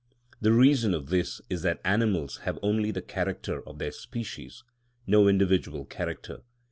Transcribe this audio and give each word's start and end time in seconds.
The 0.41 0.51
reason 0.51 0.95
of 0.95 1.09
this 1.09 1.41
is 1.47 1.61
that 1.61 1.79
animals 1.85 2.37
have 2.37 2.57
only 2.63 2.89
the 2.89 3.03
character 3.03 3.61
of 3.69 3.77
their 3.77 3.91
species, 3.91 4.63
no 5.05 5.27
individual 5.27 5.85
character. 5.85 6.41